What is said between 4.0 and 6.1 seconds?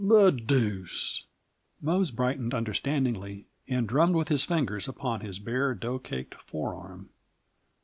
with his fingers upon his bare, dough